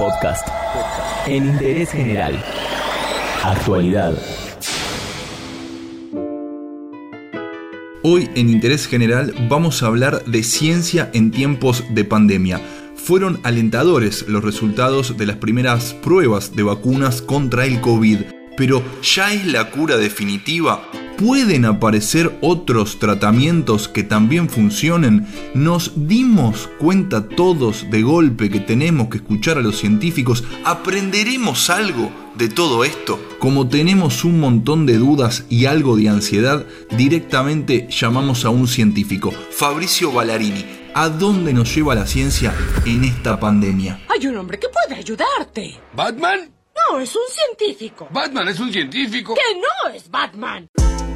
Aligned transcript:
Podcast. 0.00 0.48
En 1.26 1.44
interés 1.44 1.90
general. 1.90 2.42
Actualidad. 3.44 4.14
Hoy 8.02 8.30
en 8.34 8.48
Interés 8.48 8.86
General 8.86 9.34
vamos 9.50 9.82
a 9.82 9.88
hablar 9.88 10.24
de 10.24 10.42
ciencia 10.42 11.10
en 11.12 11.30
tiempos 11.30 11.84
de 11.90 12.06
pandemia. 12.06 12.62
Fueron 12.96 13.40
alentadores 13.42 14.26
los 14.26 14.42
resultados 14.42 15.18
de 15.18 15.26
las 15.26 15.36
primeras 15.36 15.92
pruebas 15.92 16.56
de 16.56 16.62
vacunas 16.62 17.20
contra 17.20 17.66
el 17.66 17.82
COVID, 17.82 18.20
pero 18.56 18.82
¿ya 19.02 19.34
es 19.34 19.44
la 19.44 19.70
cura 19.70 19.98
definitiva? 19.98 20.82
¿Pueden 21.20 21.66
aparecer 21.66 22.38
otros 22.40 22.98
tratamientos 22.98 23.88
que 23.88 24.02
también 24.02 24.48
funcionen? 24.48 25.26
¿Nos 25.52 25.92
dimos 26.08 26.70
cuenta 26.78 27.28
todos 27.28 27.90
de 27.90 28.00
golpe 28.00 28.48
que 28.48 28.60
tenemos 28.60 29.08
que 29.08 29.18
escuchar 29.18 29.58
a 29.58 29.60
los 29.60 29.76
científicos? 29.76 30.44
¿Aprenderemos 30.64 31.68
algo 31.68 32.10
de 32.36 32.48
todo 32.48 32.84
esto? 32.84 33.20
Como 33.38 33.68
tenemos 33.68 34.24
un 34.24 34.40
montón 34.40 34.86
de 34.86 34.96
dudas 34.96 35.44
y 35.50 35.66
algo 35.66 35.94
de 35.94 36.08
ansiedad, 36.08 36.64
directamente 36.96 37.86
llamamos 37.90 38.46
a 38.46 38.48
un 38.48 38.66
científico, 38.66 39.30
Fabricio 39.50 40.10
Ballarini. 40.12 40.64
¿A 40.94 41.10
dónde 41.10 41.52
nos 41.52 41.74
lleva 41.74 41.94
la 41.94 42.06
ciencia 42.06 42.54
en 42.86 43.04
esta 43.04 43.38
pandemia? 43.38 44.00
Hay 44.08 44.26
un 44.26 44.38
hombre 44.38 44.58
que 44.58 44.68
puede 44.70 44.98
ayudarte. 44.98 45.78
¿Batman? 45.94 46.50
No, 46.74 46.98
es 46.98 47.14
un 47.14 47.22
científico. 47.28 48.08
¿Batman 48.10 48.48
es 48.48 48.58
un 48.58 48.72
científico? 48.72 49.34
Que 49.34 49.60
no 49.60 49.94
es 49.94 50.10
Batman 50.10 50.66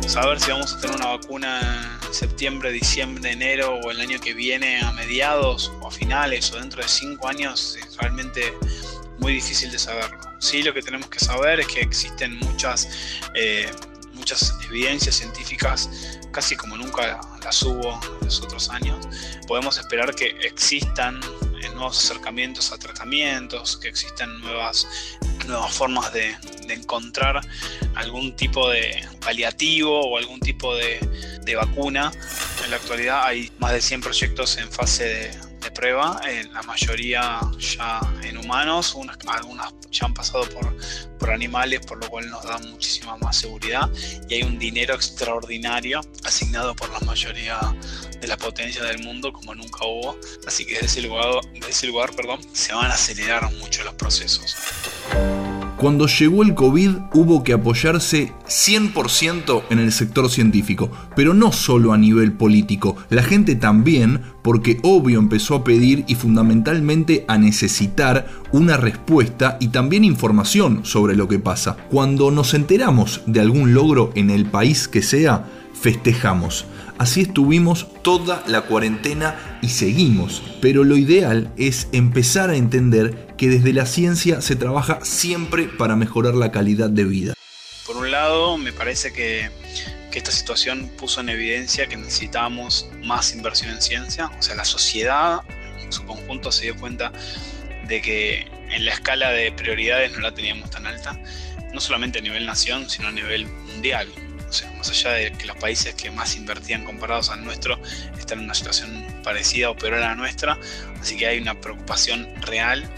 saber 0.09 0.39
si 0.39 0.51
vamos 0.51 0.75
a 0.75 0.81
tener 0.81 0.97
una 0.97 1.07
vacuna 1.09 1.99
en 2.07 2.15
septiembre, 2.15 2.71
diciembre, 2.71 3.33
enero 3.33 3.81
o 3.83 3.91
el 3.91 4.01
año 4.01 4.21
que 4.21 4.35
viene 4.35 4.81
a 4.81 4.93
mediados 4.93 5.73
o 5.81 5.89
a 5.89 5.91
finales 5.91 6.53
o 6.53 6.57
dentro 6.59 6.83
de 6.83 6.89
cinco 6.89 7.29
años 7.29 7.77
es 7.81 7.97
realmente 7.97 8.55
muy 9.19 9.35
difícil 9.35 9.71
de 9.71 9.79
saberlo. 9.79 10.19
Sí, 10.41 10.63
lo 10.63 10.75
que 10.75 10.83
tenemos 10.83 11.09
que 11.09 11.21
saber 11.21 11.61
es 11.61 11.67
que 11.69 11.81
existen 11.81 12.39
muchas, 12.41 12.89
eh, 13.35 13.71
muchas 14.13 14.55
evidencias 14.69 15.17
científicas, 15.17 15.89
casi 16.33 16.55
como 16.55 16.77
nunca 16.77 17.21
las 17.43 17.63
hubo 17.63 17.99
en 18.21 18.27
los 18.27 18.41
otros 18.41 18.69
años. 18.71 19.07
Podemos 19.47 19.79
esperar 19.79 20.15
que 20.15 20.37
existan 20.43 21.21
eh, 21.63 21.69
nuevos 21.71 21.99
acercamientos 22.05 22.73
a 22.73 22.79
tratamientos, 22.79 23.79
que 23.79 23.89
existan 23.89 24.41
nuevas 24.41 24.87
nuevas 25.47 25.73
formas 25.75 26.13
de, 26.13 26.35
encontrar 26.71 27.41
algún 27.95 28.35
tipo 28.37 28.69
de 28.69 29.07
paliativo 29.21 30.01
o 30.01 30.19
algún 30.19 30.41
tipo 30.41 30.75
de, 30.75 30.99
vacuna. 31.57 32.11
En 32.65 32.71
la 32.71 32.77
actualidad 32.77 33.27
hay 33.27 33.53
más 33.59 33.73
de 33.73 33.81
100 33.81 34.01
proyectos 34.01 34.57
en 34.57 34.71
fase 34.71 35.05
de, 35.05 35.55
prueba, 35.75 36.21
en 36.29 36.53
la 36.53 36.63
mayoría 36.63 37.41
ya 37.59 38.01
en 38.23 38.37
humanos, 38.37 38.97
algunas 39.27 39.75
ya 39.91 40.07
han 40.07 40.15
pasado 40.15 40.45
por, 40.51 40.77
por 41.19 41.31
animales, 41.31 41.81
por 41.87 41.99
lo 41.99 42.09
cual 42.09 42.29
nos 42.31 42.45
da 42.45 42.59
muchísima 42.59 43.17
más 43.17 43.39
seguridad 43.39 43.91
y 44.29 44.35
hay 44.35 44.43
un 44.43 44.59
dinero 44.59 44.95
extraordinario 44.95 46.01
asignado 46.23 46.77
por 46.77 46.91
la 46.91 47.01
mayoría 47.01 47.59
de 48.21 48.27
la 48.29 48.37
potencia 48.37 48.83
del 48.85 49.03
mundo 49.03 49.33
como 49.33 49.55
nunca 49.55 49.85
hubo, 49.85 50.19
así 50.47 50.65
que 50.65 50.75
desde 50.75 50.87
ese 50.87 51.03
lugar, 51.03 51.41
desde 51.53 51.71
ese 51.71 51.87
lugar 51.87 52.15
perdón, 52.15 52.41
se 52.53 52.73
van 52.73 52.91
a 52.91 52.95
acelerar 52.95 53.51
mucho 53.55 53.85
los 53.85 53.95
procesos. 53.95 54.57
Cuando 55.85 56.07
llegó 56.07 56.43
el 56.43 56.55
COVID 56.55 56.93
hubo 57.13 57.45
que 57.45 57.53
apoyarse 57.53 58.33
100% 58.49 59.65
en 59.69 59.79
el 59.79 59.93
sector 59.93 60.31
científico, 60.31 60.91
pero 61.15 61.35
no 61.35 61.53
solo 61.53 61.93
a 61.93 61.99
nivel 61.99 62.33
político, 62.33 62.97
la 63.11 63.23
gente 63.23 63.55
también, 63.55 64.23
porque 64.41 64.79
obvio 64.83 65.19
empezó 65.19 65.57
a 65.57 65.65
pedir 65.65 66.07
y 66.09 66.15
fundamentalmente 66.15 67.27
a 67.29 67.37
necesitar 67.37 68.29
una 68.51 68.79
respuesta 68.79 69.59
y 69.61 69.69
también 69.69 70.05
información 70.05 70.87
sobre 70.87 71.17
lo 71.17 71.29
que 71.29 71.39
pasa. 71.39 71.77
Cuando 71.91 72.31
nos 72.31 72.55
enteramos 72.55 73.21
de 73.27 73.41
algún 73.41 73.75
logro 73.75 74.11
en 74.15 74.31
el 74.31 74.47
país 74.47 74.89
que 74.89 75.03
sea, 75.03 75.45
festejamos. 75.75 76.65
Así 76.97 77.23
estuvimos 77.23 77.89
toda 78.03 78.45
la 78.47 78.63
cuarentena 78.63 79.59
y 79.61 79.71
seguimos. 79.71 80.43
Pero 80.61 80.85
lo 80.85 80.97
ideal 80.97 81.53
es 81.57 81.89
empezar 81.93 82.51
a 82.51 82.57
entender 82.57 83.35
que 83.37 83.49
desde 83.49 83.73
la 83.73 83.85
ciencia 83.85 84.41
se 84.41 84.55
trabaja 84.55 85.01
siempre 85.03 85.65
para 85.65 85.97
mejorar 85.97 86.35
la 86.35 86.53
calidad 86.53 86.91
de 86.91 87.05
vida. 87.05 87.35
Por 87.85 87.97
un 87.97 88.13
lado, 88.13 88.57
me 88.59 88.73
parece 88.73 89.13
que, 89.13 89.51
esta 90.15 90.31
situación 90.31 90.89
puso 90.97 91.23
en 91.23 91.29
evidencia 91.29 91.89
que 91.89 91.97
necesitamos 91.97 92.89
más 93.03 93.35
inversión 93.35 93.73
en 93.73 93.83
ciencia. 93.83 94.31
O 94.39 94.43
sea, 94.43 94.55
la 94.55 94.65
sociedad 94.65 95.41
en 95.83 95.93
su 95.93 96.05
conjunto 96.05 96.53
se 96.53 96.67
dio 96.67 96.77
cuenta 96.77 97.11
de 97.89 98.01
que 98.01 98.47
en 98.71 98.85
la 98.85 98.93
escala 98.93 99.31
de 99.31 99.51
prioridades 99.51 100.13
no 100.13 100.21
la 100.21 100.33
teníamos 100.33 100.71
tan 100.71 100.87
alta, 100.87 101.21
no 101.73 101.81
solamente 101.81 102.21
a 102.21 102.23
nivel 102.23 102.47
nación, 102.47 102.89
sino 102.89 103.09
a 103.09 103.11
nivel 103.11 103.47
mundial 103.47 104.07
más 104.77 104.91
allá 104.91 105.13
de 105.13 105.33
que 105.33 105.47
los 105.47 105.57
países 105.57 105.95
que 105.95 106.11
más 106.11 106.37
invertían 106.37 106.85
comparados 106.85 107.31
al 107.31 107.45
nuestro 107.45 107.79
están 108.19 108.39
en 108.39 108.45
una 108.45 108.55
situación 108.55 109.05
parecida 109.23 109.71
o 109.71 109.77
peor 109.77 109.95
a 109.95 110.01
la 110.01 110.15
nuestra, 110.15 110.59
así 111.01 111.17
que 111.17 111.27
hay 111.27 111.39
una 111.39 111.61
preocupación 111.61 112.29
real. 112.43 112.89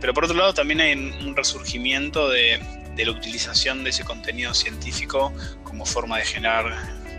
Pero 0.00 0.14
por 0.14 0.24
otro 0.24 0.36
lado 0.36 0.54
también 0.54 0.80
hay 0.80 0.94
un 0.94 1.34
resurgimiento 1.36 2.28
de, 2.28 2.60
la 2.96 3.10
utilización 3.10 3.84
de 3.84 3.90
ese 3.90 4.04
contenido 4.04 4.54
científico 4.54 5.32
como 5.64 5.84
forma 5.84 6.18
de 6.18 6.24
generar 6.24 6.72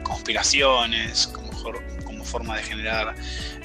conspiraciones, 0.03 1.27
como, 1.27 1.51
como 2.05 2.23
forma 2.23 2.57
de 2.57 2.63
generar 2.63 3.15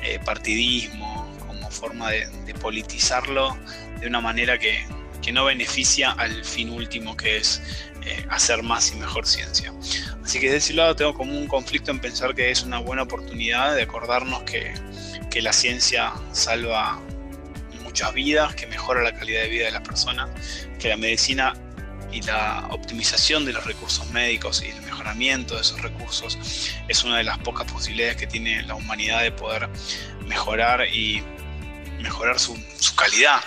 eh, 0.02 0.18
partidismo, 0.24 1.30
como 1.46 1.70
forma 1.70 2.10
de, 2.10 2.28
politizarlo 2.60 3.56
de 4.00 4.06
una 4.06 4.20
manera 4.20 4.58
que, 4.58 4.84
que 5.22 5.32
no 5.32 5.44
beneficia 5.44 6.12
al 6.12 6.44
fin 6.44 6.70
último 6.70 7.16
que 7.16 7.38
es 7.38 7.62
eh, 8.06 8.26
hacer 8.30 8.62
más 8.62 8.92
y 8.92 8.96
mejor 8.96 9.26
ciencia. 9.26 9.72
Así 10.24 10.40
que 10.40 10.50
de 10.50 10.56
ese 10.56 10.72
lado 10.72 10.96
tengo 10.96 11.14
como 11.14 11.36
un 11.36 11.46
conflicto 11.46 11.90
en 11.90 11.98
pensar 11.98 12.34
que 12.34 12.50
es 12.50 12.62
una 12.62 12.78
buena 12.78 13.02
oportunidad 13.02 13.74
de 13.74 13.82
acordarnos 13.82 14.42
que, 14.44 14.72
que 15.30 15.42
la 15.42 15.52
ciencia 15.52 16.12
salva 16.32 17.00
muchas 17.82 18.14
vidas, 18.14 18.54
que 18.54 18.66
mejora 18.66 19.02
la 19.02 19.12
calidad 19.12 19.42
de 19.42 19.48
vida 19.48 19.64
de 19.66 19.72
las 19.72 19.82
personas, 19.82 20.30
que 20.78 20.88
la 20.88 20.96
medicina 20.96 21.54
y 22.12 22.22
la 22.22 22.66
optimización 22.70 23.44
de 23.44 23.52
los 23.52 23.64
recursos 23.64 24.08
médicos 24.10 24.62
y 24.62 24.70
el 24.70 24.80
mejoramiento 24.82 25.54
de 25.54 25.60
esos 25.60 25.80
recursos 25.80 26.38
es 26.88 27.04
una 27.04 27.18
de 27.18 27.24
las 27.24 27.38
pocas 27.38 27.70
posibilidades 27.70 28.16
que 28.16 28.26
tiene 28.26 28.62
la 28.62 28.74
humanidad 28.74 29.22
de 29.22 29.32
poder 29.32 29.68
mejorar 30.26 30.86
y 30.88 31.22
mejorar 32.00 32.38
su 32.38 32.56
calidad. 32.96 33.40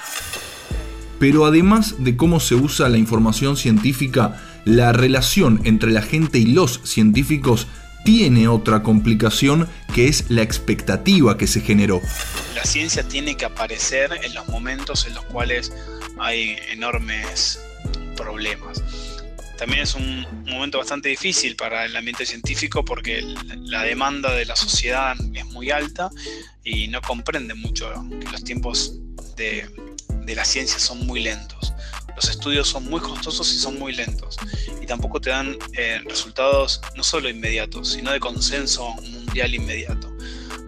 Pero 1.24 1.46
además 1.46 2.04
de 2.04 2.18
cómo 2.18 2.42
se 2.42 2.54
usa 2.54 2.90
la 2.90 2.98
información 2.98 3.56
científica, 3.56 4.42
la 4.66 4.92
relación 4.92 5.62
entre 5.64 5.90
la 5.90 6.02
gente 6.02 6.38
y 6.38 6.48
los 6.48 6.82
científicos 6.84 7.66
tiene 8.04 8.50
otra 8.50 8.84
complicación 8.84 9.70
que 9.96 10.10
es 10.10 10.26
la 10.28 10.42
expectativa 10.42 11.38
que 11.38 11.48
se 11.48 11.62
generó. 11.62 12.02
La 12.56 12.66
ciencia 12.66 13.08
tiene 13.08 13.38
que 13.38 13.46
aparecer 13.46 14.12
en 14.22 14.34
los 14.34 14.50
momentos 14.50 15.08
en 15.08 15.14
los 15.14 15.24
cuales 15.24 15.72
hay 16.20 16.58
enormes 16.74 17.58
problemas. 18.18 18.84
También 19.58 19.84
es 19.84 19.96
un 19.96 20.28
momento 20.46 20.80
bastante 20.80 21.08
difícil 21.08 21.56
para 21.56 21.86
el 21.86 21.96
ambiente 21.96 22.26
científico 22.26 22.84
porque 22.84 23.22
la 23.62 23.84
demanda 23.84 24.34
de 24.34 24.44
la 24.44 24.58
sociedad 24.58 25.16
es 25.34 25.46
muy 25.46 25.72
alta 25.72 26.10
y 26.66 26.90
no 26.90 27.02
comprende 27.02 27.54
mucho 27.54 27.90
que 28.20 28.30
los 28.30 28.44
tiempos 28.44 29.00
de, 29.38 29.70
de 30.26 30.36
la 30.36 30.46
ciencia 30.46 30.80
son 30.80 31.06
muy 31.06 31.22
lentos 31.22 31.74
los 32.16 32.30
estudios 32.30 32.68
son 32.68 32.86
muy 32.86 33.00
costosos 33.00 33.52
y 33.54 33.58
son 33.58 33.80
muy 33.80 33.94
lentos. 33.94 34.38
Y 34.82 34.86
tampoco 34.86 35.20
te 35.20 35.30
dan 35.30 35.58
eh, 35.74 36.00
resultados 36.06 36.82
no 36.96 37.04
solo 37.04 37.30
inmediatos, 37.30 37.94
sino 37.94 38.12
de 38.12 38.20
consenso 38.20 38.94
mundial 38.96 39.56
inmediato. 39.56 40.12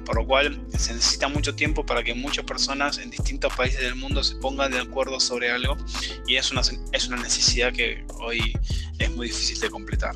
Por 0.06 0.18
lo 0.18 0.28
cual 0.28 0.62
se 0.78 0.94
necesita 0.94 1.28
mucho 1.28 1.56
tiempo 1.56 1.86
para 1.86 2.04
que 2.04 2.14
muchas 2.14 2.46
personas 2.46 3.00
en 3.00 3.10
distintos 3.10 3.54
países 3.56 3.82
del 3.82 3.96
mundo 3.96 4.24
se 4.24 4.36
pongan 4.36 4.72
de 4.72 4.80
acuerdo 4.80 5.20
sobre 5.20 5.50
algo 5.50 5.75
y 6.28 6.36
es 6.36 6.51
una, 6.51 6.62
es 6.92 7.08
una 7.08 7.18
necesidad 7.18 7.74
que 7.74 8.06
hoy 8.19 8.54
es 9.00 9.12
muy 9.12 9.28
difícil 9.28 9.60
de 9.60 9.69
completar. 9.69 10.16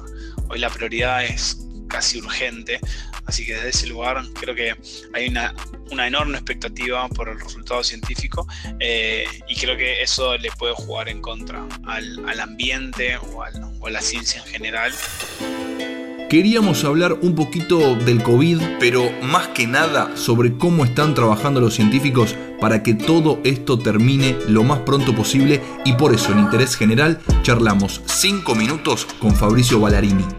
Hoy 0.50 0.60
la 0.60 0.70
prioridad 0.70 1.26
es 1.26 1.58
casi 1.90 2.20
urgente. 2.20 2.80
Así 3.26 3.46
que 3.46 3.56
desde 3.56 3.70
ese 3.70 3.88
lugar 3.88 4.24
creo 4.40 4.56
que 4.56 4.76
hay 5.14 5.28
una, 5.28 5.54
una 5.92 6.08
enorme 6.08 6.38
expectativa 6.38 7.08
por 7.10 7.30
el 7.30 7.40
resultado 7.40 7.84
científico 7.84 8.48
eh, 8.80 9.26
y 9.48 9.56
creo 9.56 9.78
que 9.78 10.02
eso 10.02 10.38
le 10.38 10.50
puede 10.52 10.74
jugar 10.74 11.10
en 11.10 11.22
contra 11.22 11.66
al, 11.86 12.28
al 12.28 12.40
ambiente 12.40 13.18
o, 13.18 13.44
o 13.80 13.88
a 13.88 13.90
la 13.90 14.02
ciencia 14.02 14.42
en 14.42 14.48
general. 14.48 14.94
Queríamos 16.30 16.84
hablar 16.84 17.14
un 17.24 17.34
poquito 17.34 17.96
del 17.96 18.22
COVID, 18.22 18.62
pero 18.80 19.10
más 19.24 19.48
que 19.48 19.66
nada 19.66 20.16
sobre 20.16 20.54
cómo 20.58 20.86
están 20.86 21.16
trabajando 21.16 21.60
los 21.60 21.74
científicos 21.74 22.36
para 22.62 22.84
que 22.84 22.94
todo 22.94 23.40
esto 23.44 23.80
termine 23.80 24.38
lo 24.48 24.64
más 24.64 24.80
pronto 24.80 25.16
posible 25.16 25.60
y 25.86 25.94
por 25.94 26.14
eso 26.14 26.32
en 26.32 26.40
Interés 26.40 26.76
General 26.76 27.20
charlamos 27.42 28.02
5 28.06 28.54
minutos 28.54 29.08
con 29.20 29.36
Fabricio 29.36 29.80
Ballarini. 29.80 30.39